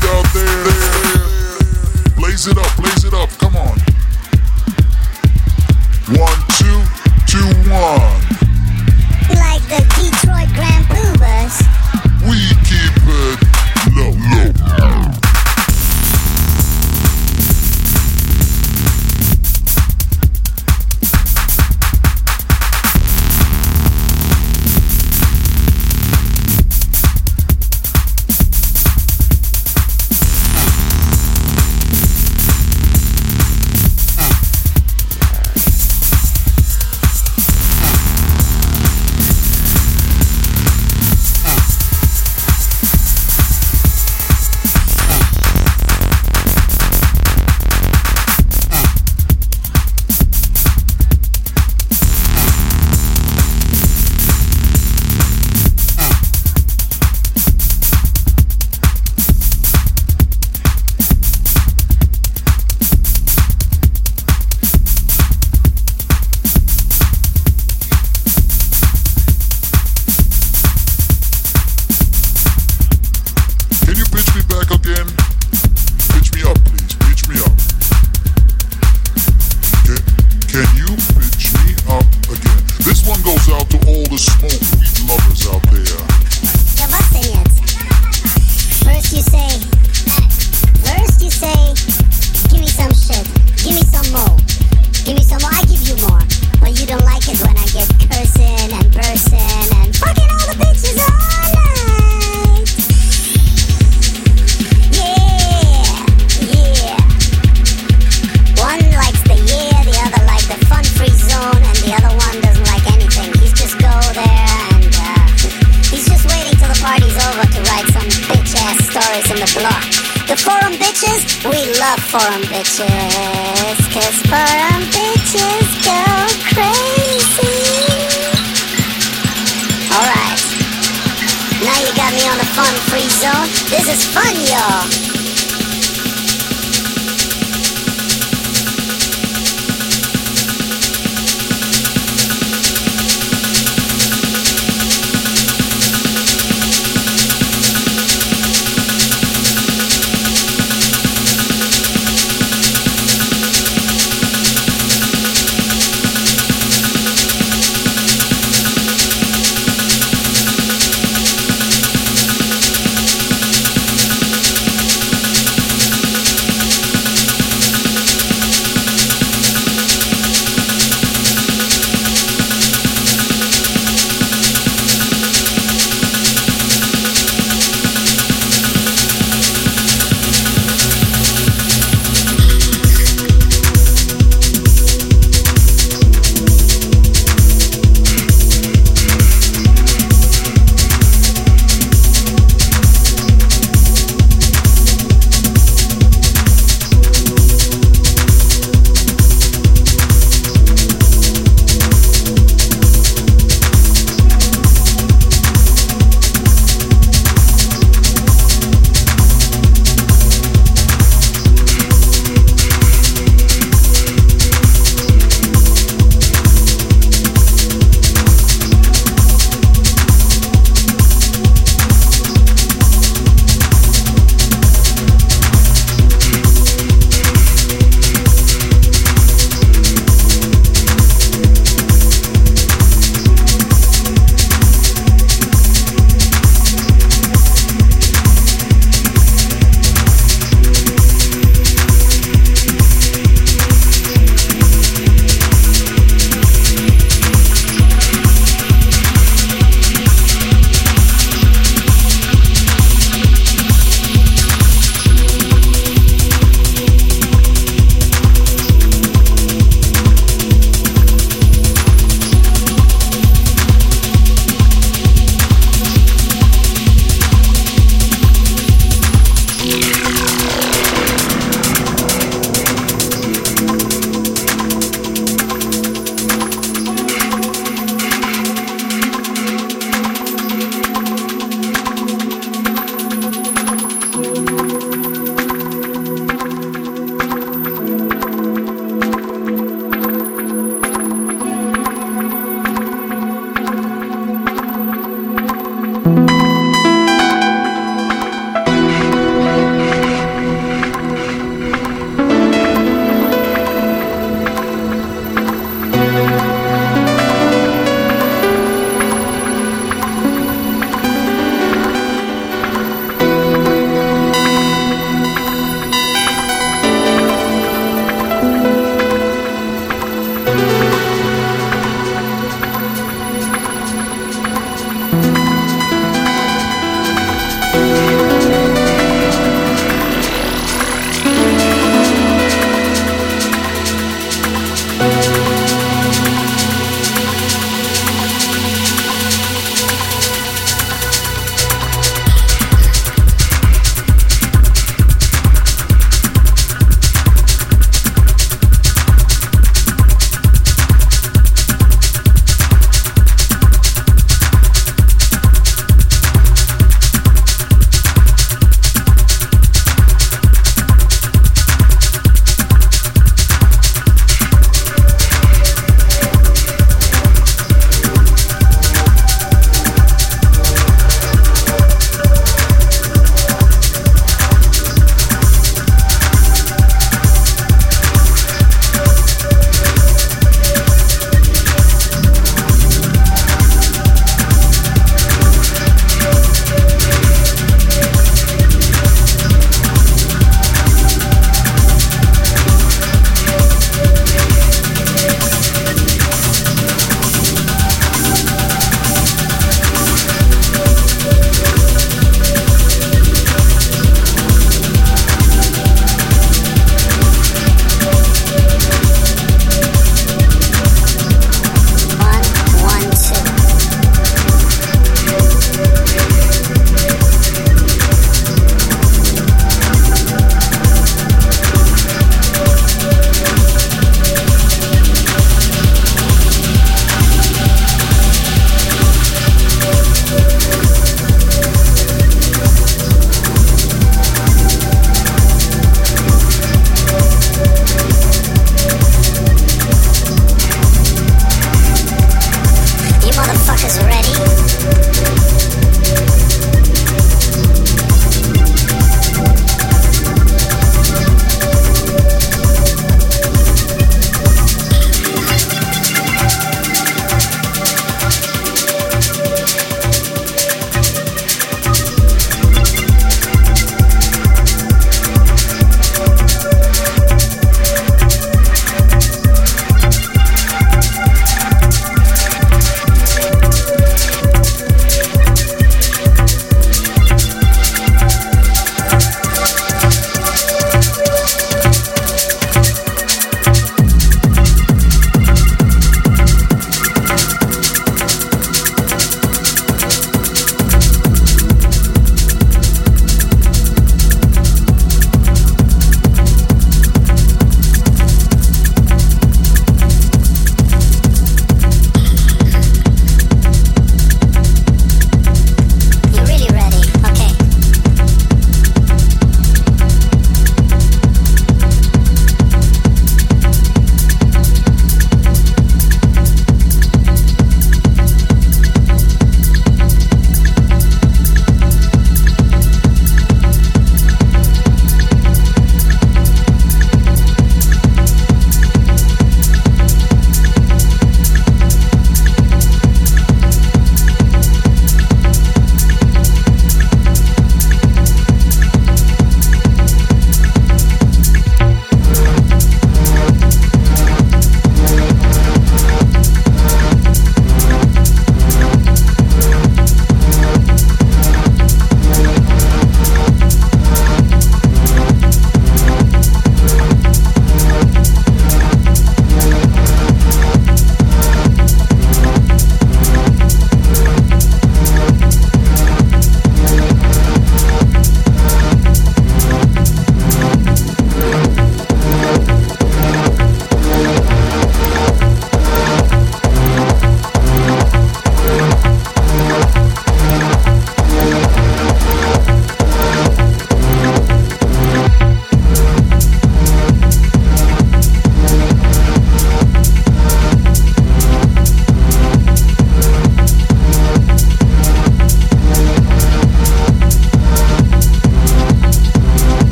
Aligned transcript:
there. 0.00 0.64
Blaze 2.16 2.46
it 2.46 2.56
up, 2.56 2.76
blaze 2.76 3.04
it 3.04 3.14
up, 3.14 3.28
come 3.38 3.56
on. 3.56 3.91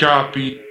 Copy. 0.00 0.69